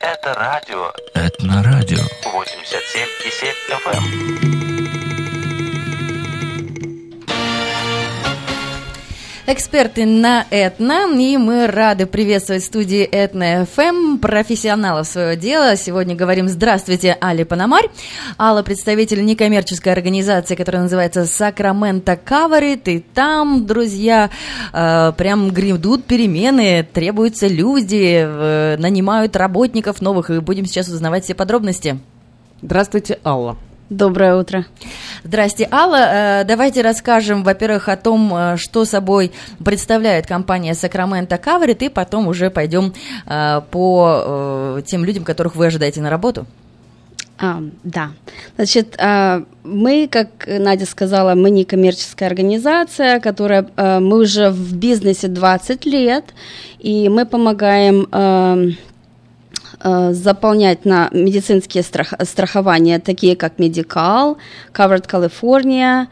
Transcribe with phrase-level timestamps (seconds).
[0.00, 0.92] Это радио.
[1.14, 1.98] Этнорадио.
[2.24, 4.55] 87,7 FM.
[9.48, 15.76] Эксперты на Этно, и мы рады приветствовать в студии Этно ФМ профессионалов своего дела.
[15.76, 17.88] Сегодня говорим «Здравствуйте, Али Панамарь».
[18.40, 24.30] Алла– представитель некоммерческой организации, которая называется «Сакраменто Каверит», и там, друзья,
[24.72, 31.36] э, прям грядут перемены, требуются люди, э, нанимают работников новых, и будем сейчас узнавать все
[31.36, 32.00] подробности.
[32.62, 33.56] Здравствуйте, Алла.
[33.90, 34.66] Доброе утро.
[35.22, 36.40] Здрасте, Алла.
[36.40, 39.30] Э, давайте расскажем, во-первых, о том, э, что собой
[39.64, 42.92] представляет компания Sacramento Covered, и потом уже пойдем
[43.26, 46.46] э, по тем людям, которых вы ожидаете на работу.
[47.38, 48.10] А, да.
[48.56, 48.98] Значит,
[49.62, 56.24] мы, как Надя сказала, мы не коммерческая организация, которая мы уже в бизнесе 20 лет,
[56.78, 58.06] и мы помогаем
[59.82, 64.36] заполнять на медицинские страх, страхования, такие как Medical,
[64.72, 66.06] Covered California.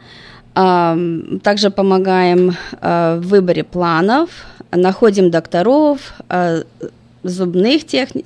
[1.43, 4.29] Также помогаем э, в выборе планов,
[4.71, 5.99] находим докторов,
[6.29, 6.63] э,
[7.23, 8.23] зубных, техни...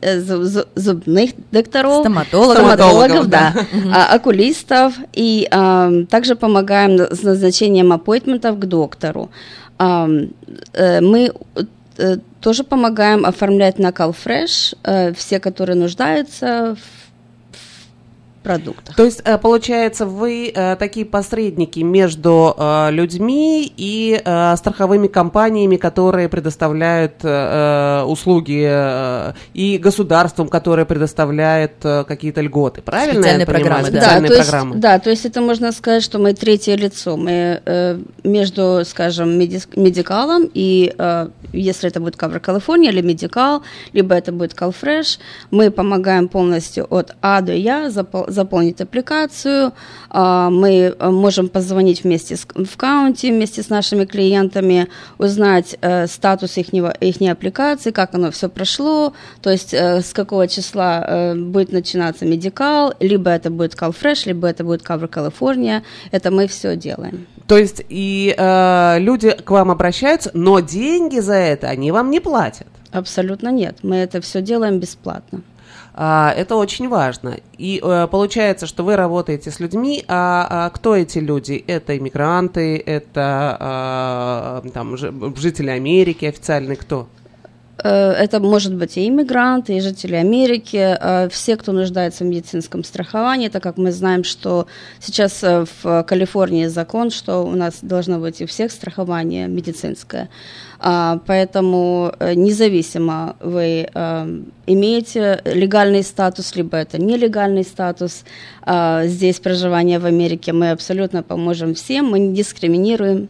[0.75, 3.53] зубных докторов, стоматологов, стоматологов да,
[3.85, 4.13] да.
[4.13, 9.29] окулистов, и э, также помогаем с назначением аппойтментов к доктору.
[9.79, 10.07] Э,
[11.01, 11.31] мы
[12.41, 16.75] тоже помогаем оформлять на CalFresh э, все, которые нуждаются
[18.43, 18.95] продуктах.
[18.95, 24.21] То есть, э, получается, вы э, такие посредники между э, людьми и
[24.57, 27.23] страховыми компаниями, которые предоставляют
[28.09, 33.21] услуги, и государством, которое предоставляет какие-то льготы, правильно?
[33.21, 34.01] Специальные программы, да.
[34.01, 34.69] Специальные да, то программы.
[34.71, 37.17] Есть, да, то есть это можно сказать, что мы третье лицо.
[37.17, 37.61] Мы
[38.23, 40.93] между, скажем, медикалом и,
[41.53, 45.19] если это будет Cover California или медикал, либо это будет CalFresh,
[45.51, 47.89] мы помогаем полностью от А до Я
[48.29, 49.73] заполнить аппликацию,
[50.09, 56.07] а, мы э, можем позвонить вместе с, в каунте, вместе с нашими клиентами, узнать э,
[56.07, 61.71] статус их, их аппликации, как оно все прошло, то есть э, с какого числа будет
[61.71, 65.81] начинаться медикал, либо это будет CalFresh, либо это будет Cover California,
[66.11, 67.27] это мы все делаем.
[67.49, 72.19] То есть и э, люди к вам обращаются, но деньги за это они вам не
[72.19, 72.67] платят?
[72.91, 75.41] Абсолютно нет, мы это все делаем бесплатно.
[75.93, 77.39] А, это очень важно.
[77.57, 81.63] И э, получается, что вы работаете с людьми, а, а кто эти люди?
[81.67, 87.07] Это иммигранты, это а, там, жители Америки официальные, кто?
[87.83, 92.83] Э, это может быть и иммигранты, и жители Америки, э, все, кто нуждается в медицинском
[92.83, 94.67] страховании, так как мы знаем, что
[94.99, 100.29] сейчас э, в Калифорнии закон, что у нас должно быть у всех страхование медицинское.
[100.81, 103.89] А, поэтому независимо вы
[104.65, 108.23] имеете легальный статус, либо это нелегальный статус,
[109.03, 113.27] здесь проживание в Америке, мы абсолютно поможем всем, мы не дискриминируем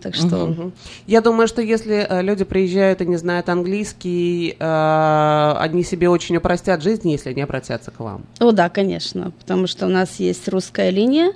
[0.00, 0.44] так что...
[0.44, 0.72] Угу.
[1.06, 6.36] Я думаю, что если э, люди приезжают и не знают английский, э, они себе очень
[6.36, 8.22] упростят жизнь, если они обратятся к вам.
[8.40, 11.32] О, да, конечно, потому что у нас есть русская линия,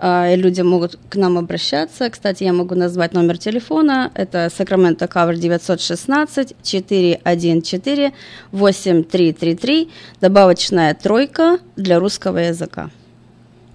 [0.00, 2.10] э, и люди могут к нам обращаться.
[2.10, 4.10] Кстати, я могу назвать номер телефона.
[4.14, 8.12] Это Sacramento Cover 916 414
[8.52, 9.90] 8333.
[10.20, 12.90] Добавочная тройка для русского языка.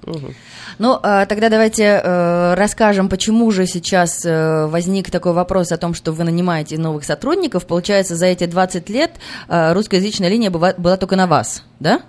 [0.06, 0.34] Угу.
[0.80, 5.94] Ну, а, тогда давайте э, расскажем, почему же сейчас э, возник такой вопрос о том,
[5.94, 7.66] что вы нанимаете новых сотрудников.
[7.66, 9.12] Получается, за эти 20 лет
[9.48, 12.02] э, русскоязычная линия была, была только на вас, да?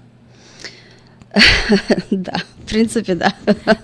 [2.11, 2.35] Да,
[2.65, 3.35] в принципе, да.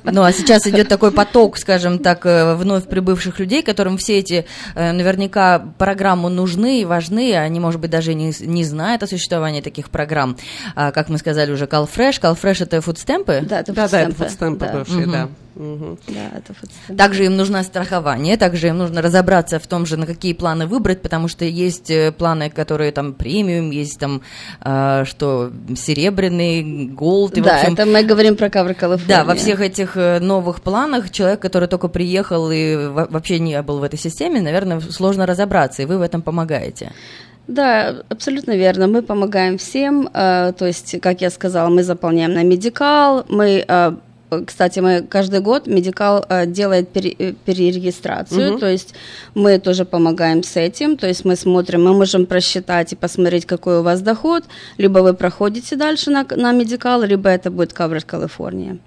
[0.04, 4.46] Ну, а сейчас идет такой поток, скажем так, э, вновь прибывших людей, которым все эти
[4.74, 9.60] э, наверняка программы нужны и важны, они, может быть, даже не, не знают о существовании
[9.60, 10.36] таких программ.
[10.74, 12.20] А, как мы сказали уже, CalFresh.
[12.20, 13.42] CalFresh– это фудстемпы?
[13.42, 13.74] Да, это фудстемпы.
[13.74, 14.72] Да, да, это фудстемпы да.
[14.72, 15.12] бывшие, угу.
[15.12, 15.28] да.
[15.60, 15.98] Угу.
[16.08, 16.96] Да, это.
[16.96, 21.02] Также им нужно страхование, также им нужно разобраться в том же, на какие планы выбрать,
[21.02, 24.22] потому что есть э, планы, которые там премиум, есть там,
[25.04, 27.34] что серебряный, голд.
[27.34, 29.06] Да, общем, это мы говорим про Cover California.
[29.06, 33.80] Да, во всех этих э, новых планах человек, который только приехал и вообще не был
[33.80, 36.92] в этой системе, наверное, сложно разобраться, и вы в этом помогаете.
[37.46, 38.86] Да, абсолютно верно.
[38.86, 40.08] Мы помогаем всем.
[40.14, 43.92] Э, то есть, как я сказала, мы заполняем на медикал, мы э,
[44.46, 48.60] кстати, мы каждый год медикал делает перерегистрацию, угу.
[48.60, 48.94] то есть
[49.34, 53.78] мы тоже помогаем с этим, то есть мы смотрим, мы можем просчитать и посмотреть, какой
[53.78, 54.44] у вас доход,
[54.78, 58.78] либо вы проходите дальше на, на медикал, либо это будет Covered California.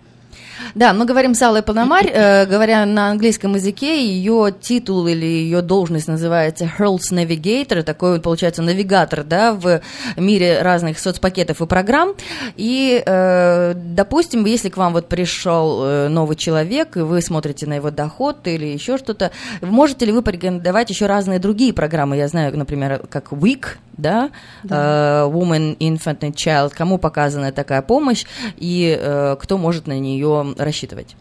[0.76, 5.62] Да, мы говорим с Аллой Пономарь, э, говоря на английском языке, ее титул или ее
[5.62, 9.82] должность называется Health Navigator, такой, получается, навигатор, да, в
[10.18, 12.14] мире разных соцпакетов и программ.
[12.56, 17.76] И, э, допустим, если к вам вот пришел э, новый человек, и вы смотрите на
[17.76, 19.32] его доход или еще что-то,
[19.62, 22.18] можете ли вы порекомендовать еще разные другие программы?
[22.18, 23.66] Я знаю, например, как WIC,
[23.98, 24.32] да,
[24.64, 25.26] Да.
[25.26, 28.26] э, Woman, Infant and Child, кому показана такая помощь
[28.58, 31.16] и э, кто может на нее рассчитывать?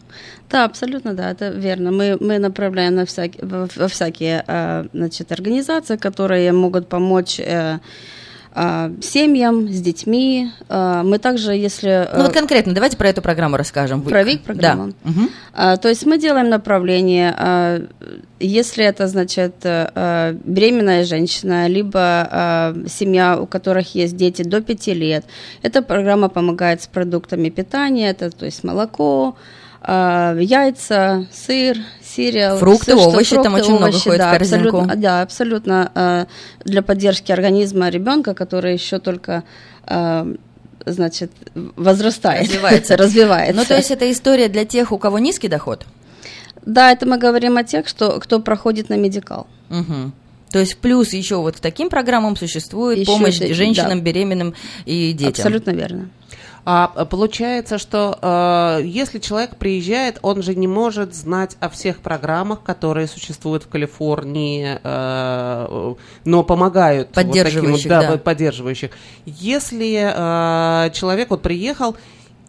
[0.49, 1.91] Да, абсолютно, да, это верно.
[1.91, 7.79] Мы, мы направляем на всякие, во, всякие э, значит, организации, которые могут помочь э,
[9.01, 10.51] семьям с детьми.
[10.69, 11.89] Э, Мы также, если...
[11.89, 14.01] э, Ну вот конкретно, давайте про эту программу расскажем.
[14.01, 14.93] Про ВИК программу?
[15.03, 15.11] Да.
[15.53, 17.87] А, То есть мы делаем направление,
[18.39, 25.25] если это, значит, беременная женщина, либо семья, у которых есть дети до 5 лет.
[25.63, 29.35] Эта программа помогает с продуктами питания, это то есть молоко,
[29.87, 31.77] яйца, сыр,
[32.15, 32.57] сириал.
[32.57, 34.77] Фрукты, что- овощи, там очень много входит в да, корзинку.
[34.77, 36.27] абсолютно, да, абсолютно а,
[36.65, 39.43] для поддержки организма ребенка, который еще только
[39.85, 40.27] а,
[40.85, 42.97] значит, возрастает, Развивается.
[42.97, 43.55] развивается.
[43.55, 45.85] Ну, то есть это история для тех, у кого низкий доход?
[46.65, 49.47] Да, это мы говорим о тех, что, кто проходит на медикал.
[49.69, 50.13] Мгм.
[50.51, 54.05] То есть плюс еще вот к таким программам существует Еще помощь женщинам, да.
[54.05, 54.53] беременным
[54.85, 55.29] и детям.
[55.29, 56.09] Абсолютно верно.
[56.65, 61.99] А а получается, что э, если человек приезжает, он же не может знать о всех
[61.99, 65.93] программах, которые существуют в Калифорнии, э,
[66.23, 68.17] но помогают вот таким вот, Поддерживающих, да, да.
[68.17, 68.91] поддерживающих.
[69.25, 71.97] Если э, человек вот приехал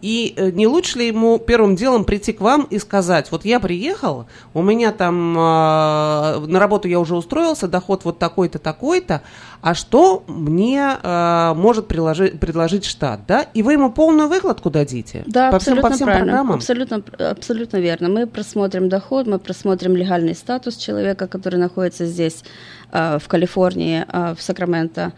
[0.05, 3.59] и э, не лучше ли ему первым делом прийти к вам и сказать, вот я
[3.59, 9.23] приехал, у меня там э, на работу я уже устроился, доход вот такой-то, такой-то,
[9.61, 13.47] а что мне э, может приложи- предложить штат, да?
[13.55, 15.23] И вы ему полную выкладку дадите?
[15.25, 16.25] Да, по всем, абсолютно по всем правильно.
[16.27, 16.55] программам?
[16.57, 18.09] Абсолютно, абсолютно верно.
[18.09, 22.43] Мы просмотрим доход, мы просмотрим легальный статус человека, который находится здесь,
[22.91, 25.13] э, в Калифорнии, э, в Сакраменто,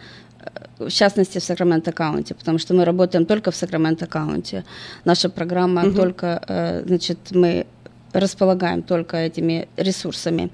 [0.80, 4.64] в частности, в Сакраменто-каунти, потому что мы работаем только в Сакраменто-каунти.
[5.06, 7.66] Наша программа только, э, значит, мы
[8.14, 10.50] располагаем только этими ресурсами,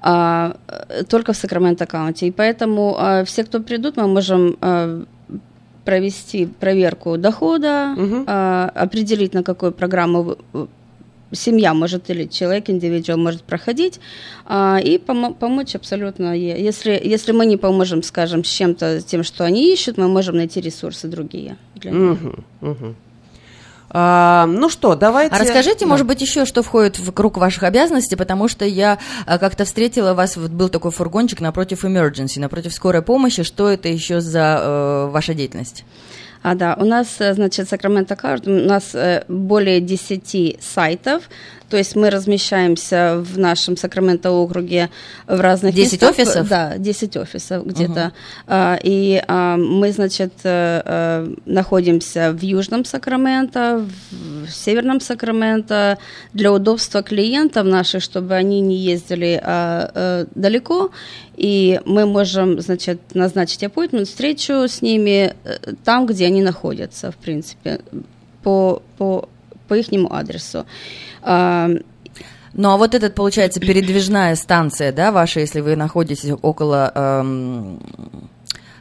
[0.00, 2.26] а, э, только в Сакраменто-каунти.
[2.26, 4.56] И поэтому э, все, кто придут, мы можем
[5.84, 7.94] провести проверку дохода,
[8.26, 10.36] а, определить, на какую программу
[11.32, 14.00] семья может или человек, индивидуал может проходить,
[14.46, 16.36] а, и помо- помочь абсолютно.
[16.36, 20.36] Если, если мы не поможем, скажем, с чем-то, с тем, что они ищут, мы можем
[20.36, 21.56] найти ресурсы другие.
[21.76, 22.18] Для них.
[23.96, 25.36] А, ну что, давайте...
[25.36, 25.86] А расскажите, Да.
[25.86, 30.14] может быть, еще, что входит в круг ваших обязанностей, потому что я а, как-то встретила
[30.14, 33.44] вас, вот был такой фургончик напротив emergency, напротив скорой помощи.
[33.44, 35.84] Что это еще за э, ваша деятельность?
[36.44, 41.30] А, да, у нас, э, значит, Sacramento Card, у нас э, более 10 сайтов,
[41.74, 44.90] то есть мы размещаемся в нашем Сакраменто округе
[45.26, 46.10] в разных 10 местах.
[46.10, 46.48] офисов?
[46.48, 48.12] Да, 10 офисов где-то.
[48.46, 55.98] А, и а, мы, значит, э, э, находимся в Южном Сакраменто, в Северном Сакраменто.
[56.32, 60.92] Для удобства клиентов наших, чтобы они не ездили а, э, далеко,
[61.36, 65.34] и мы можем, значит, назначить appointment, встречу с ними
[65.82, 67.80] там, где они находятся, в принципе,
[68.44, 69.28] по, по,
[69.74, 70.66] по их адресу.
[71.22, 71.70] А,
[72.56, 77.80] Ну, а вот этот, получается, передвижная станция, да, ваша, если вы находитесь около эм,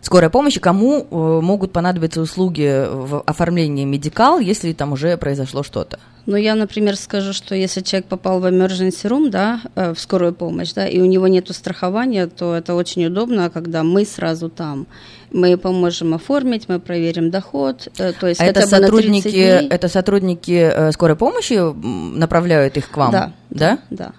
[0.01, 5.97] скорой помощи, кому э, могут понадобиться услуги в оформлении медикал, если там уже произошло что-то?
[6.25, 10.33] Ну, я, например, скажу, что если человек попал в emergency room, да, э, в скорую
[10.33, 14.87] помощь, да, и у него нет страхования, то это очень удобно, когда мы сразу там.
[15.31, 19.23] Мы поможем оформить, мы проверим доход, э, то есть А это хотя бы на 30
[19.23, 21.59] сотрудники, это сотрудники э, скорой помощи
[22.17, 23.11] направляют их к вам?
[23.11, 23.33] Да?
[23.49, 24.13] да, да.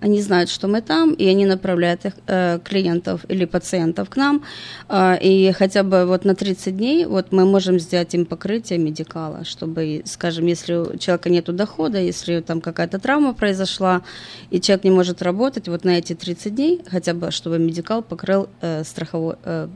[0.00, 4.42] Они знают, что мы там, и они направляют их, э, клиентов или пациентов к нам.
[4.88, 9.44] А, и хотя бы вот на 30 дней вот мы можем сделать им покрытие медикала,
[9.44, 14.02] чтобы, скажем, если у человека нет дохода, если там какая-то травма произошла,
[14.50, 18.48] и человек не может работать, вот на эти 30 дней хотя бы, чтобы медикал покрыл
[18.60, 19.36] э, страховой...
[19.44, 19.68] э,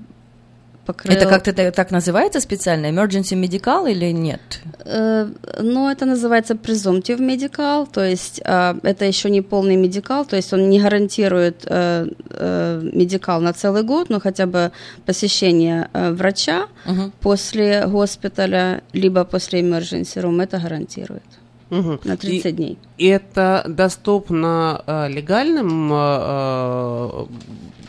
[0.87, 1.15] покрыл...
[1.17, 2.87] Это как-то та- так называется специально?
[2.87, 4.41] Emergency medical или нет?
[4.85, 5.27] Э,
[5.63, 10.53] Ну, это называется presumptive medical, то есть э, это еще не полный медикал, то есть
[10.53, 14.71] он не гарантирует э, э, медикал на целый год, но хотя бы
[15.07, 17.13] посещение э, врача Мгм.
[17.21, 21.23] после госпиталя, либо после emergency room, это гарантирует
[21.71, 22.01] Мгм.
[22.05, 22.79] на 30 И- дней.
[22.99, 27.27] И это доступно э, легальным, э,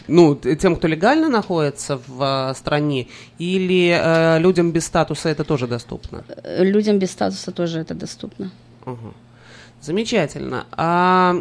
[0.07, 3.07] ну, тем, кто легально находится в э, стране,
[3.39, 6.23] или э, людям без статуса это тоже доступно?
[6.43, 8.51] Э, Людям без статуса тоже это доступно.
[8.85, 9.13] Ага.
[9.81, 10.65] Замечательно.
[10.71, 11.35] А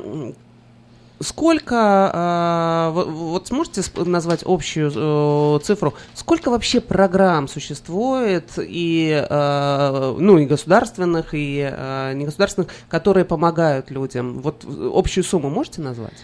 [1.23, 1.76] сколько,
[2.14, 10.38] а, во- вот сможете назвать общую э, цифру, сколько вообще программ существует, и, э, ну,
[10.38, 14.40] и государственных, и э, негосударственных, которые помогают людям?
[14.40, 16.14] Вот э, общую сумму можете назвать?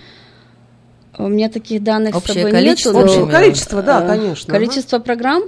[1.18, 2.98] У меня таких данных с Общее собой количество, нету.
[2.98, 4.52] но, общее количество, да, э, конечно.
[4.52, 5.44] Количество программ,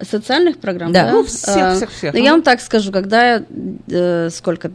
[0.00, 1.04] социальных программ, Да.
[1.06, 1.12] да?
[1.12, 2.24] Ну, всех, Э, всех, всех, Ну, ага.
[2.24, 3.42] я вам так скажу, когда я,
[3.90, 4.70] э, сколько,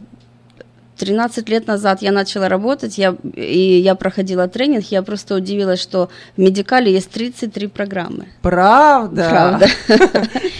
[0.96, 6.08] 13 лет назад я начала работать, я, и я проходила тренинг, я просто удивилась, что
[6.36, 8.26] в Медикале есть 33 программы.
[8.42, 9.28] Правда?
[9.28, 9.66] Правда.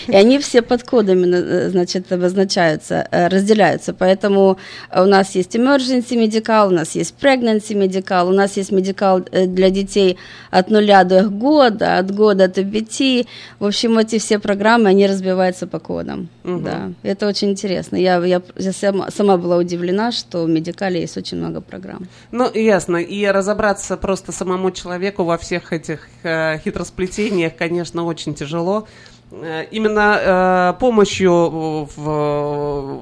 [0.06, 3.94] И они все под кодами, э, значит, обозначаются, э, разделяются.
[3.94, 4.58] Поэтому
[4.90, 9.20] э, у нас есть emergency medical, у нас есть pregnancy medical, у нас есть медикал
[9.20, 10.18] для детей
[10.50, 13.26] от нуля до года, от года до пяти.
[13.58, 16.28] В общем, эти все программы, они разбиваются по кодам.
[16.46, 16.62] Мгм.
[16.62, 17.96] Да, это очень интересно.
[17.96, 22.06] Я, я, я сама, сама была удивлена, что в медикале есть очень много программ.
[22.30, 22.98] Ну, ясно.
[22.98, 28.86] И разобраться просто самому человеку во всех этих э, хитросплетениях, конечно, очень тяжело.
[29.32, 33.00] Э, именно э, помощью в,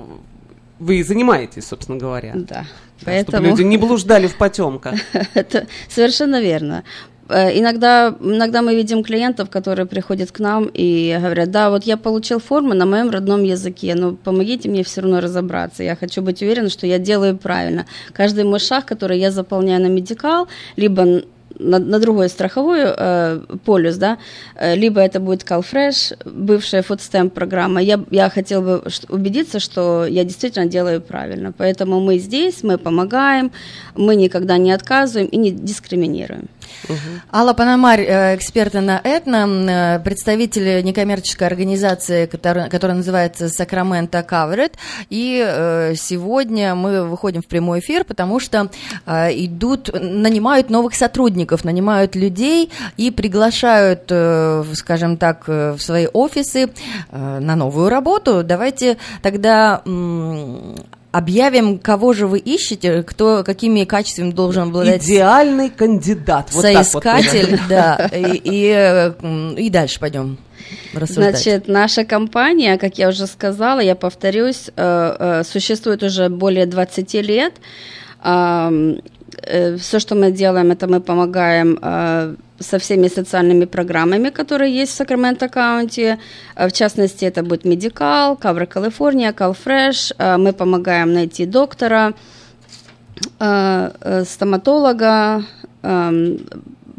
[0.78, 2.32] вы и занимаетесь, собственно говоря.
[2.34, 2.64] Да.
[2.96, 3.48] Чтобы Поэтому...
[3.48, 4.94] люди не блуждали в потемках.
[5.34, 6.82] Это совершенно верно.
[7.28, 11.96] Э, Иногда, иногда мы видим клиентов, которые приходят к нам и говорят, да, вот я
[11.96, 15.82] получил форму на моем родном языке, но помогите мне все равно разобраться.
[15.82, 17.86] Я хочу быть уверен, что я делаю правильно.
[18.12, 21.22] Каждый мой шаг, который я заполняю на медикал, либо
[21.58, 24.18] на, на другой страховой э, полюс, да,
[24.56, 27.80] э, либо это будет CalFresh, бывшая FoodStamp программа.
[27.80, 31.52] Я, я хотела бы убедиться, что я действительно делаю правильно.
[31.56, 33.52] Поэтому мы здесь, мы помогаем,
[33.96, 36.48] мы никогда не отказываем и не дискриминируем.
[37.32, 44.72] Алла Панамарь, э, эксперт на Этно, э, представитель некоммерческой организации, которая, которая называется Sacramento Covered.
[45.10, 48.70] И э, сегодня мы выходим в прямой эфир, потому что
[49.06, 54.04] идут, нанимают новых сотрудников, нанимают людей и приглашают,
[54.76, 56.70] скажем так, в свои офисы
[57.10, 58.42] на новую работу.
[58.42, 59.82] Давайте тогда
[61.14, 66.48] объявим, кого же вы ищете, кто какими качествами должен обладать Идеальный кандидат.
[66.52, 67.62] Вот так вот соискатель, тоже.
[67.68, 70.38] да, и, и, и дальше пойдем
[70.92, 71.36] рассуждать.
[71.36, 77.14] Значит, наша компания, как я уже сказала, я повторюсь, э, э, существует уже более 20
[77.14, 77.54] лет.
[79.78, 84.96] Все, что мы делаем, это мы помогаем э, со всеми социальными программами, которые есть в
[84.96, 86.18] Сакраменто Каунти.
[86.56, 90.14] Э, В частности, это будет Медикал, California, CalFresh.
[90.18, 92.12] Э, Мы помогаем найти доктора,
[93.40, 95.42] э, э, стоматолога,
[95.82, 96.38] эм,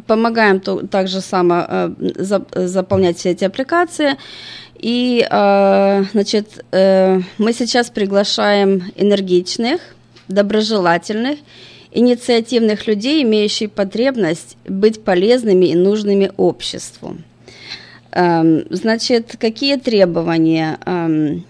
[0.07, 4.15] помогаем также само э, за- заполнять все эти аппликации.
[4.77, 9.79] И, э, значит, э, мы сейчас приглашаем энергичных,
[10.27, 11.39] доброжелательных,
[11.95, 17.17] инициативных людей, имеющих потребность быть полезными и нужными обществу.
[18.11, 20.77] Эм, Значит, какие требования?
[20.85, 21.43] Эм,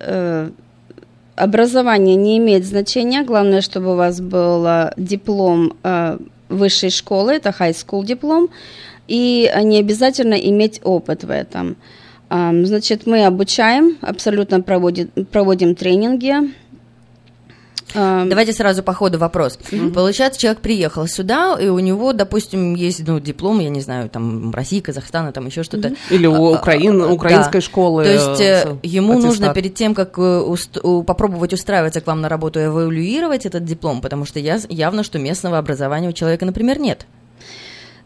[0.00, 0.50] э,
[1.36, 3.22] Образование не имеет значения.
[3.22, 6.18] Главное, чтобы у вас был э, диплом э,
[6.48, 8.48] высшей школы, это high school диплом,
[9.06, 11.76] и не обязательно иметь опыт в этом.
[12.28, 16.34] Ам, Значит, мы обучаем, абсолютно проводим, проводим тренинги.
[17.94, 19.58] Ам, Давайте сразу по ходу вопрос.
[19.94, 24.50] Получается, человек приехал сюда, и у него, допустим, есть ну, диплом, я не знаю, там
[24.52, 25.92] России, Казахстана, там еще что-то.
[26.10, 27.60] Или у А, Украин- а, украинской да.
[27.60, 29.54] школы, То есть э, э, ему нужно аттестат.
[29.54, 34.00] перед тем, как э, уст- у- попробовать устраиваться к вам на работу, эвалюировать этот диплом,
[34.00, 37.06] потому что я, явно, что местного образования у человека, например, нет.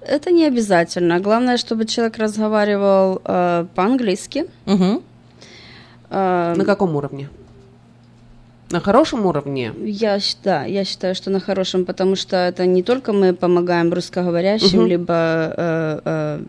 [0.03, 1.21] Это не обязательно.
[1.21, 4.45] Главное, чтобы человек разговаривал э, по-английски.
[4.67, 5.03] Мгм.
[6.11, 7.29] Э, На каком уровне?
[8.71, 9.73] На хорошем уровне?
[9.85, 14.81] Я, да, я считаю, что на хорошем, потому что это не только мы помогаем русскоговорящим,
[14.81, 14.89] Мгм.
[14.89, 15.15] либо
[15.57, 16.41] э, э,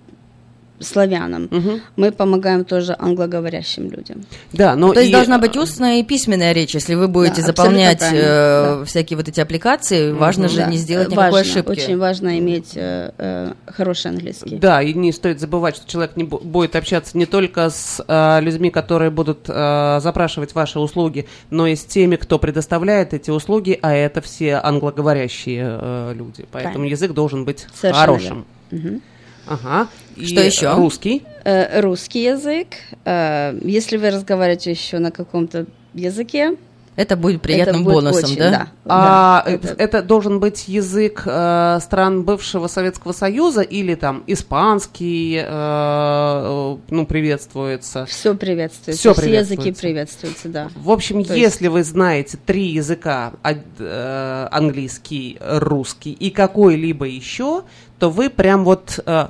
[0.81, 1.81] славянам, Мгм.
[1.95, 4.23] мы помогаем тоже англоговорящим людям.
[4.53, 7.47] Да, но То есть и- должна быть устная и письменная речь, если вы будете Да,
[7.47, 11.69] заполнять э, правильно, всякие вот эти аппликации, важно же Да, не сделать никакой важно, ошибки.
[11.71, 14.57] Очень важно иметь э, э, хороший английский.
[14.57, 18.41] Да, и не стоит забывать, что человек не бу- будет общаться не только с э,
[18.41, 23.77] людьми, которые будут э, запрашивать ваши услуги, но и с теми, кто предоставляет эти услуги,
[23.81, 26.45] а это все англоговорящие э, люди.
[26.51, 26.91] Поэтому Правильно.
[26.91, 28.45] язык должен быть Совершенно хорошим.
[28.71, 29.01] Мгм.
[29.48, 29.88] Ага.
[30.15, 30.74] И Что еще?
[30.75, 31.24] Русский.
[31.43, 32.67] Э, русский язык.
[33.05, 36.55] Э, если вы разговариваете еще на каком-то языке,
[37.01, 38.51] Это будет приятным Это будет бонусом, очень, да?
[38.51, 38.67] да.
[38.86, 39.67] А да, это...
[39.77, 47.05] это должен быть язык э, стран бывшего Советского Союза или там испанский, э, э, ну,
[47.05, 48.05] приветствуется?
[48.05, 49.00] Все приветствуется.
[49.00, 50.70] Всё Все языки приветствуются, да.
[50.75, 57.05] В общем, То есть- если вы знаете три языка, од- э, английский, русский и какой-либо
[57.05, 57.63] еще,
[58.00, 59.27] то вы прям вот, э,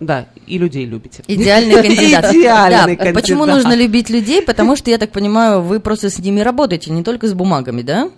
[0.00, 1.22] да, и людей любите.
[1.26, 2.34] Идеальный кандидат.
[2.34, 3.64] Идеальный Да, Почему кандидат.
[3.64, 4.42] нужно любить людей?
[4.42, 8.10] Потому что, я так понимаю, вы просто с ними работаете, не только с бумагами, да?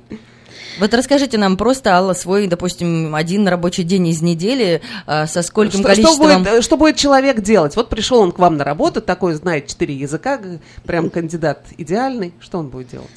[0.79, 5.81] Вот расскажите нам просто, Алла, свой, допустим, один рабочий день из недели а, со скольким
[5.81, 6.43] Что, что количеством...
[6.45, 7.77] будет, э, что будет человек делать?
[7.77, 10.41] Вот пришел он к вам на работу, такой знает четыре языка,
[10.87, 12.33] прям кандидат идеальный.
[12.41, 13.11] Что он будет делать?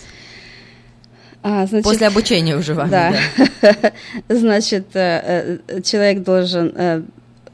[1.44, 3.14] А, значит, После обучения уже вами, Да.
[3.62, 3.92] да.
[4.30, 6.74] Значит, э, э, человек должен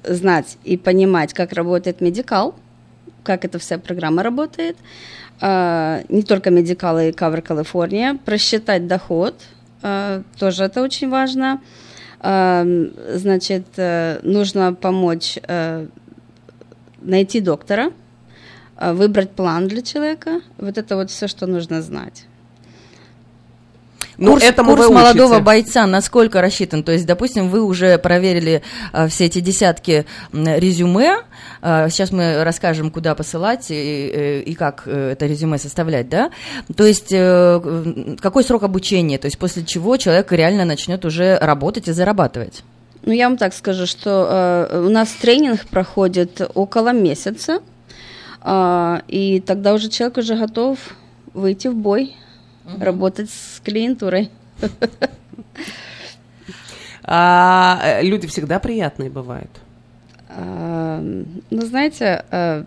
[0.03, 2.55] знать и понимать, как работает медикал,
[3.24, 4.77] как эта вся программа работает.
[5.39, 8.17] А, Не только медикал и Cover California.
[8.25, 9.36] Просчитать доход,
[9.81, 11.62] а, тоже это очень важно.
[12.20, 12.65] А,
[13.13, 15.88] Значит, э, нужно помочь э,
[17.01, 17.91] найти доктора,
[18.75, 20.41] а, выбрать план для человека.
[20.58, 22.25] Вот это вот все, что нужно знать.
[24.22, 26.84] Ну, курс этому курс вы молодого бойца насколько рассчитан?
[26.84, 28.62] То есть, допустим, вы уже проверили
[28.94, 31.18] а, все эти десятки резюме.
[31.62, 36.30] А, сейчас мы расскажем, куда посылать и, э, и как э, это резюме составлять, да?
[36.75, 39.18] То есть, э, какой срок обучения?
[39.18, 42.63] То есть, после чего человек реально начнет уже работать и зарабатывать?
[43.04, 47.62] Ну, я вам так скажу, что э, у нас тренинг проходит около месяца,
[48.42, 50.78] а, и тогда уже человек уже готов
[51.34, 52.16] выйти в бой,
[52.80, 54.30] работать с клиентурой.
[57.03, 59.50] А, э, люди всегда приятные бывают.
[60.30, 62.63] А, ну, знаете, э,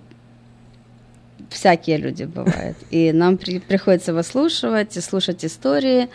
[1.50, 6.08] всякие люди бывают, и нам при- приходится выслушивать и слушать истории, а,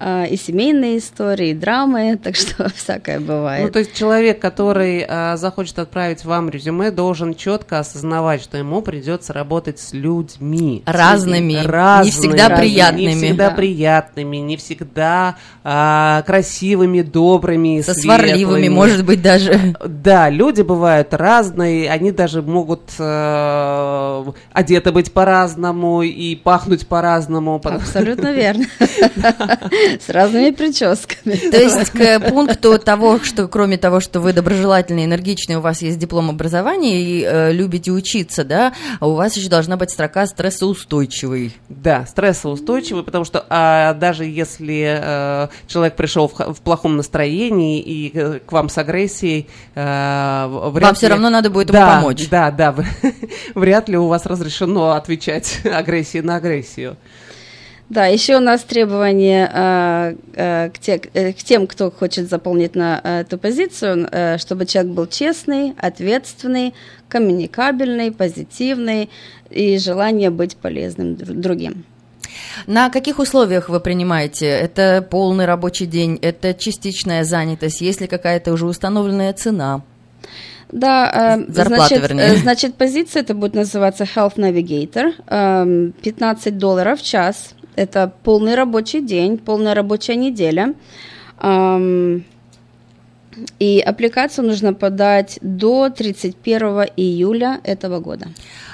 [0.00, 3.64] и семейные истории, и драмы, так что всякое бывает.
[3.64, 8.82] Ну, то есть человек, который а, захочет отправить вам резюме, должен четко осознавать, что ему
[8.82, 10.82] придется работать с людьми.
[10.86, 13.12] Разными, не Разными, всегда приятными.
[13.12, 13.54] Не всегда Да.
[13.56, 18.18] приятными, не всегда а, красивыми, добрыми, Со светлыми.
[18.26, 19.74] сварливыми, может быть, даже.
[19.84, 27.60] Да, люди бывают разные, они даже могут э, одеты быть по-разному и пахнуть по-разному.
[27.64, 28.64] Абсолютно верно.
[30.00, 31.34] С разными прическами.
[31.34, 35.98] То есть к пункту того, что кроме того, что вы доброжелательный, энергичный, у вас есть
[35.98, 41.52] диплом образования и э, любите учиться, да, а у вас еще должна быть строка стрессоустойчивый.
[41.68, 48.10] Да, стрессоустойчивый, потому что а, даже если э, человек пришел в, в плохом настроении и
[48.14, 52.28] э, к вам с агрессией, э, вряд Вам ли- равно надо будет ему Да, помочь.
[52.28, 52.74] Да, да,
[53.54, 56.96] вряд ли у вас разрешено отвечать агрессии на агрессию.
[57.90, 62.74] Да, еще у нас требования э, э, к, те- э, к тем, кто хочет заполнить
[62.74, 66.72] на э, эту позицию, э, чтобы человек был честный, ответственный,
[67.08, 69.10] коммуникабельный, позитивный
[69.50, 71.84] и желание быть полезным дру- другим.
[72.66, 74.46] На каких условиях вы принимаете?
[74.46, 79.82] Это полный рабочий день, это частичная занятость, есть ли какая-то уже установленная цена?
[80.72, 82.36] Да, э, Зарплата, значит, вернее.
[82.36, 85.12] значит, позиция это будет называться Health Navigator.
[85.28, 87.54] Эм, 15 долларов в час.
[87.76, 90.74] Это полный рабочий день, полная рабочая неделя.
[93.58, 98.28] И аппликацию нужно подать до 31 июля этого года.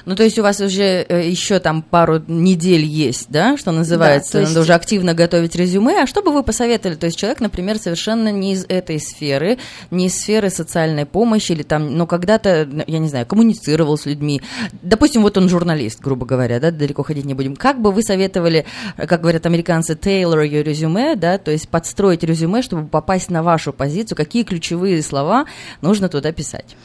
[0.06, 4.32] Ну, то есть у вас уже э, еще там пару недель есть, да, что называется,
[4.32, 6.02] то есть- надо уже активно готовить резюме.
[6.02, 6.96] А что бы вы посоветовали?
[6.96, 9.58] То есть человек, например, совершенно не из этой сферы,
[9.90, 14.40] не из сферы социальной помощи или там, ну, когда-то, я не знаю, коммуницировал с людьми.
[14.82, 17.54] Допустим, вот он журналист, грубо говоря, да, далеко ходить не будем.
[17.54, 18.64] Как бы вы советовали,
[18.96, 23.42] э, как говорят американцы, tailor your резюме, да, то есть подстроить резюме, чтобы попасть на
[23.42, 25.46] вашу позицию, какие ключевые слова
[25.80, 26.76] нужно туда писать?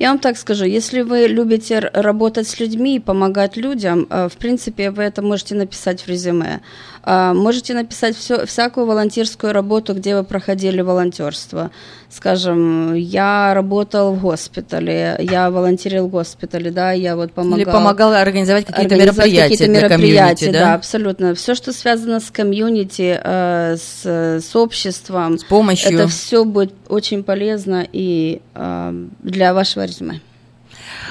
[0.00, 4.36] Я вам так скажу, если вы любите работать с людьми и помогать людям, э, в
[4.38, 6.60] принципе, вы это можете написать в резюме.
[7.02, 11.70] А, Можете написать всё- всякую волонтерскую работу, где вы проходили волонтерство.
[12.10, 17.58] Скажем, я работал в госпитале, я волонтерил в госпитале, да, я вот помогал.
[17.58, 20.66] Или помогал организовать какие-то мероприятия какие-то для мероприятия, комьюнити, да?
[20.66, 20.74] да?
[20.74, 21.34] абсолютно.
[21.34, 24.04] Все, что связано с комьюнити, э, с,
[24.44, 25.94] с обществом, С помощью.
[25.94, 30.20] это все будет очень полезно и э, для вашего резюме.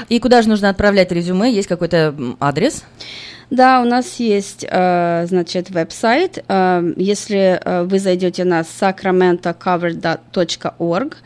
[0.09, 1.51] И куда же нужно отправлять резюме?
[1.51, 2.83] Есть какой-то адрес?
[3.49, 6.43] Да, у нас есть, э, значит, веб-сайт.
[6.47, 11.17] Э, Если э, вы зайдете на sacramentocovered.org,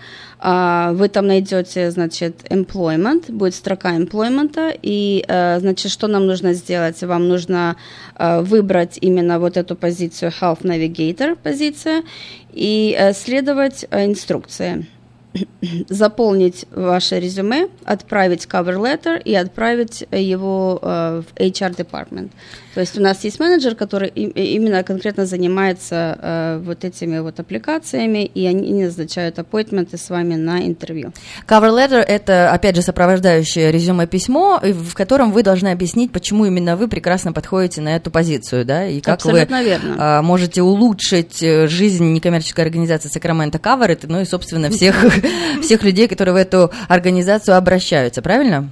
[0.45, 7.01] вы там найдете, значит, employment, будет строка employment, и, значит, что нам нужно сделать?
[7.01, 7.77] Вам нужно
[8.19, 12.03] выбрать именно вот эту позицию Health Navigator позиция
[12.51, 14.85] и следовать инструкции
[15.89, 22.29] заполнить ваше резюме, отправить cover letter и отправить его э, в HR department.
[22.73, 28.25] То есть у нас есть менеджер, который именно конкретно занимается э, вот этими вот аппликациями,
[28.25, 31.13] и они назначают аппойтменты с вами на интервью.
[31.47, 36.75] Cover letter– это, опять же, сопровождающее резюме письмо, в котором вы должны объяснить, почему именно
[36.75, 39.95] вы прекрасно подходите на эту позицию, да, и как Абсолютно вы верно.
[39.97, 44.95] а, можете улучшить э, жизнь некоммерческой организации Сакраменто Covered, ну и, собственно, всех,
[45.61, 48.69] всех людей, которые в эту организацию обращаются, правильно?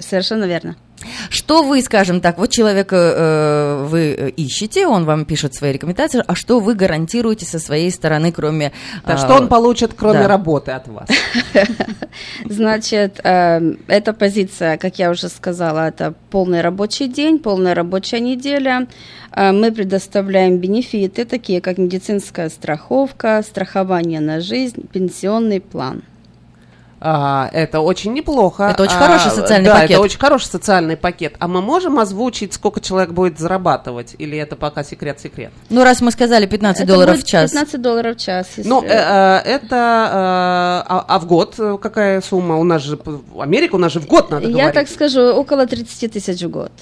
[0.00, 0.76] Совершенно верно.
[1.30, 6.22] Что вы, скажем так, вот человека э, вы э, ищете, он вам пишет свои рекомендации,
[6.26, 8.72] а что вы гарантируете со своей стороны, кроме...
[9.06, 10.28] Да, а, что он получит, кроме да.
[10.28, 11.08] работы от вас?
[12.44, 18.86] Значит, э, эта позиция, как я уже сказала, это полный рабочий день, полная рабочая неделя.
[19.32, 26.02] Э, мы предоставляем бенефиты, такие как медицинская страховка, страхование на жизнь, пенсионный план.
[26.98, 28.64] А, это очень неплохо.
[28.64, 29.90] Это очень А, хороший социальный да, пакет.
[29.90, 31.34] это очень хороший социальный пакет.
[31.38, 34.14] А мы можем озвучить, сколько человек будет зарабатывать?
[34.18, 35.52] Или это пока секрет-секрет?
[35.68, 37.50] Ну, раз мы сказали 15 Это долларов будет в час.
[37.50, 38.46] 15 долларов в час.
[38.56, 39.74] если- Ну, э, э, это...
[39.76, 39.76] э,
[40.88, 42.56] а, а в год э, какая сумма?
[42.56, 42.98] У нас же...
[43.38, 44.74] Америка у нас же в год надо я говорить.
[44.74, 46.72] так скажу, около 30 тысяч в год.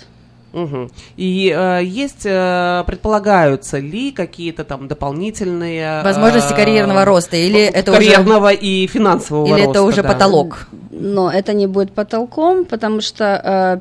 [0.55, 0.89] Мгм.
[1.17, 6.03] И э, есть, э, предполагаются ли какие-то там дополнительные...
[6.05, 10.09] Возможности э, карьерного роста, или это уже- карьерного и финансового Или роста, это уже да.
[10.13, 10.69] потолок?
[10.93, 13.25] Но это не будет потолком, потому что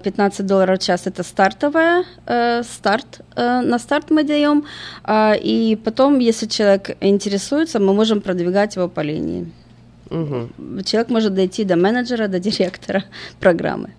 [0.01, 3.21] э, 15 долларов в час это стартовая э, старт.
[3.35, 4.63] э, на старт мы даем.
[5.03, 9.45] А, и потом, если человек интересуется, мы можем продвигать его по линии.
[10.09, 10.83] Мгм.
[10.83, 13.03] Человек может дойти до менеджера, до директора
[13.39, 13.89] программы.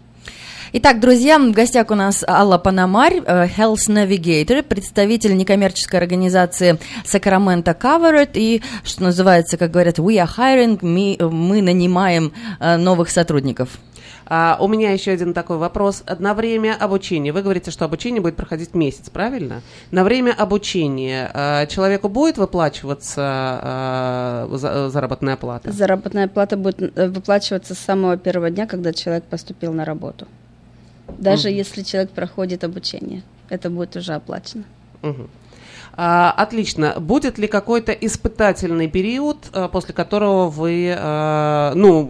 [0.76, 7.78] Итак, друзья, в гостях у нас Алла Панамарь, э, Health Navigator, представитель некоммерческой организации Sacramento
[7.78, 13.78] Covered, и, что называется, как говорят, we are hiring, мы, мы нанимаем э, новых сотрудников.
[14.26, 16.02] А, у меня еще один такой вопрос.
[16.18, 19.62] На время обучения, вы говорите, что обучение будет проходить месяц, правильно?
[19.92, 23.60] На время обучения э, человеку будет выплачиваться
[24.50, 25.70] э, за- заработная плата?
[25.70, 30.26] Заработная плата будет выплачиваться с самого первого дня, когда человек поступил на работу.
[31.18, 34.64] Даже если человек проходит обучение, это будет уже оплачено.
[35.03, 35.29] Мгм.
[35.96, 36.94] А, отлично.
[36.98, 42.03] Будет ли какой-то испытательный период, э, после которого вы, э, ну,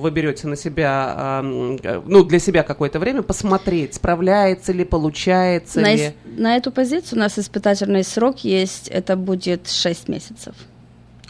[0.00, 5.92] вы берете на себя, э, ну, для себя какое-то время посмотреть, справляется ли, получается На,
[5.92, 6.00] ли?
[6.06, 10.54] ис- на эту позицию у нас испытательный срок есть, это будет 6 месяцев.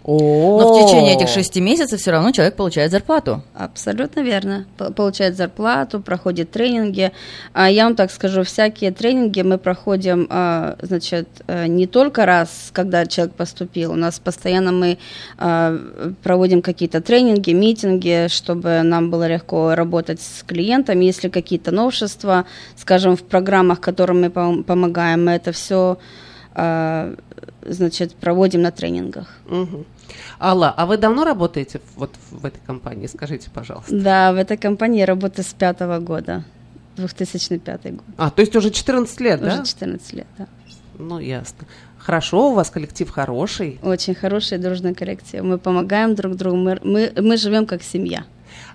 [0.06, 3.42] О, Но в течение этих шести месяцев все равно человек получает зарплату.
[3.54, 4.64] Абсолютно верно.
[4.94, 7.10] Получает зарплату, проходит тренинги.
[7.52, 12.70] А я вам так скажу, всякие тренинги мы проходим, а, значит, э, не только раз,
[12.72, 13.90] когда человек поступил.
[13.92, 14.98] У нас постоянно мы
[15.38, 15.76] а,
[16.22, 21.04] проводим какие-то тренинги, митинги, чтобы нам было легко работать с клиентами.
[21.04, 22.44] Если какие-то новшества,
[22.76, 25.98] скажем, в программах, которым мы пом- помогаем, мы это все
[26.56, 29.28] значит, проводим на тренингах.
[29.46, 29.84] Мгм.
[30.40, 33.06] Алла, а вы давно работаете вот в этой компании?
[33.06, 33.96] Скажите, пожалуйста.
[33.96, 36.44] Да, в этой компании я работаю с пятого года,
[36.96, 38.04] 2005 год.
[38.16, 39.64] А, то есть уже 14 лет, Уже да?
[39.64, 40.46] 14 лет, да.
[40.98, 41.66] Ну, ясно.
[41.98, 43.80] Хорошо, у вас коллектив хороший.
[43.82, 45.44] Очень хорошая дружная коллектива.
[45.44, 48.24] Мы помогаем друг другу, мы, мы, мы живем как семья.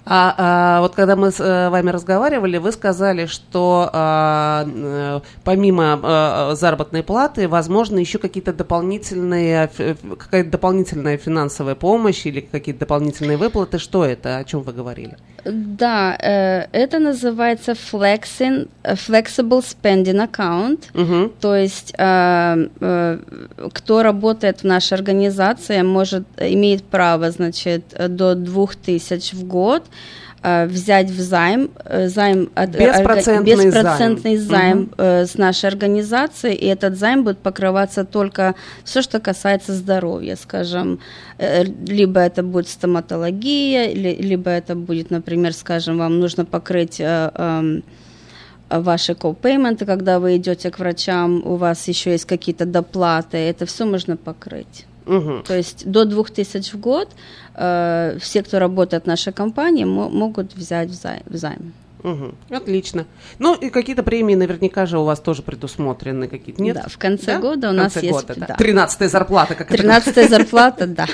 [0.06, 6.00] А, а, вот когда мы с э, вами разговаривали, вы сказали, что а, э, помимо
[6.02, 13.38] э, заработной платы, возможно, еще какие-то дополнительные, ф- какая-то дополнительная финансовая помощь или какие-то дополнительные
[13.38, 13.78] выплаты.
[13.78, 14.38] Что это?
[14.38, 15.18] О чем вы говорили?
[15.46, 20.80] Да, э, это называется flexing, э, flexible spending account.
[20.94, 21.32] Мгм.
[21.40, 23.20] То есть, э, э,
[23.74, 29.91] кто работает в нашей организации, может имеет право, значит, э, до 2000 в год э,
[30.44, 34.50] взять в займ, э, займ э, Беспроцентный орга- беспроцентный займ.
[34.50, 40.36] займ э, с нашей организацией, и этот займ будет покрываться только все, что касается здоровья,
[40.36, 41.00] скажем,
[41.38, 47.32] э, либо это будет стоматология, ли- либо это будет, например, скажем, вам нужно покрыть э,
[47.36, 47.84] эм,
[48.70, 53.86] ваши копейменты, когда вы идете к врачам, у вас еще есть какие-то доплаты, это все
[53.86, 54.86] можно покрыть.
[55.06, 55.44] Мгм.
[55.44, 57.10] То есть до 2000 в год
[57.56, 61.74] э, все, кто работает в нашей компании, мо- могут взять в зай- в займ.
[62.04, 62.34] Мгм.
[62.50, 63.06] Отлично.
[63.38, 66.76] Ну и какие-то премии наверняка же у вас тоже предусмотрены какие-то, нет?
[66.76, 67.40] Да, в конце Да?
[67.40, 68.46] года у В нас конце есть, года, да.
[68.48, 68.56] да.
[68.56, 71.06] Тринадцатая зарплата, как это Тринадцатая зарплата, да.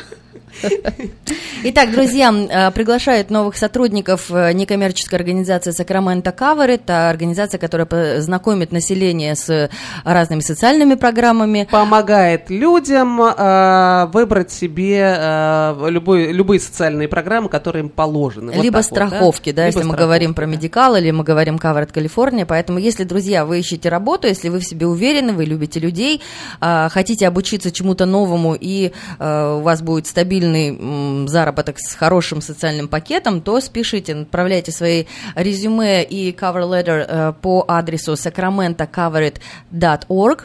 [1.63, 6.70] Итак, друзья, э, приглашают новых сотрудников э, некоммерческой организации Сакраменто Кавер.
[6.70, 9.70] Это организация, которая знакомит население с
[10.04, 11.67] разными социальными программами.
[11.70, 18.54] помогает людям э, выбрать себе э, любой, любые социальные программы, которые им положены.
[18.54, 19.08] Вот либо так вот, да?
[19.08, 20.52] страховки, да, Либо если мы страховки, говорим про да.
[20.52, 22.46] медикал или мы говорим Covered California.
[22.46, 26.22] Поэтому, если, друзья, вы ищете работу, если вы в себе уверены, вы любите людей,
[26.60, 30.08] хотите обучиться чему-то новому и у вас будет
[30.47, 35.05] стабильный заработок с хорошим социальным пакетом, то спешите, отправляйте свои
[35.36, 40.43] резюме и cover letter э, по адресу sacramentocovered.org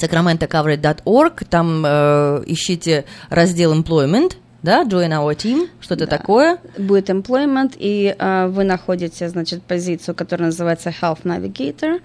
[0.00, 6.16] sacramentocovered.org, там э, ищите раздел employment, да, join our team, что-то Да.
[6.18, 6.58] такое.
[6.76, 12.00] Будет employment, и а, вы находите, значит, позицию, которая называется Health Navigator,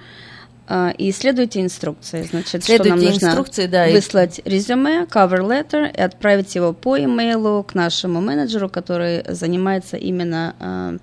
[0.98, 5.92] и следуйте инструкции, значит, что нам Следуйте нужно инструкции, да, и- выслать резюме, cover letter
[5.96, 10.96] и отправить его по имейлу к нашему менеджеру, который занимается именно а,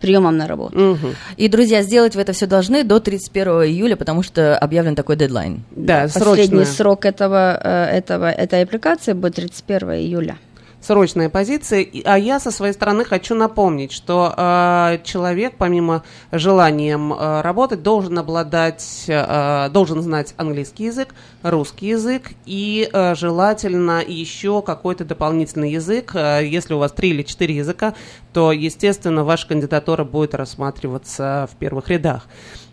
[0.00, 0.78] приемом на работу.
[0.78, 1.14] Мгм.
[1.36, 5.64] И, друзья, сделать вы это все должны до 31 июля, потому что объявлен такой дедлайн.
[5.70, 10.36] Да, Последний срочная, срок этого, э, этого, этой аппликации будет 31 июля.
[10.84, 11.86] Срочная позиция.
[12.04, 18.18] А я со своей стороны хочу напомнить, что э, человек, помимо желанием э, работать, должен
[18.18, 26.12] обладать, э, должен знать английский язык, русский язык и э, желательно еще какой-то дополнительный язык.
[26.14, 27.94] Э, Если у вас три или четыре языка,
[28.32, 32.26] то, естественно, ваша кандидатура будет рассматриваться в первых рядах.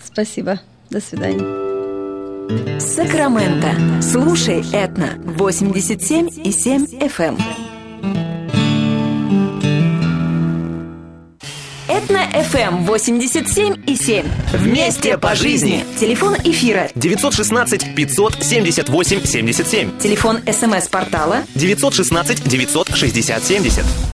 [0.04, 0.60] Спасибо.
[0.90, 1.71] До свидания.
[2.80, 4.02] Сакраменто.
[4.02, 7.42] Слушай Этно 87 и 7 FM.
[11.88, 14.26] Этно FM 87 и 7.
[14.54, 15.86] Вместе по жизни.
[16.00, 16.90] Телефон эфира.
[16.96, 20.00] 916 578 77.
[20.00, 23.86] Телефон СМС-портала 916 960 70.